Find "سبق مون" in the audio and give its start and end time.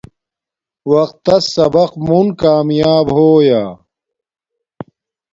1.55-2.27